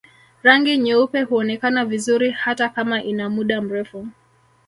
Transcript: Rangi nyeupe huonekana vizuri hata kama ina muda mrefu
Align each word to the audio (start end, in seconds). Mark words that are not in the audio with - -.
Rangi 0.43 0.77
nyeupe 0.77 1.21
huonekana 1.21 1.85
vizuri 1.85 2.31
hata 2.31 2.69
kama 2.69 3.03
ina 3.03 3.29
muda 3.29 3.61
mrefu 3.61 4.07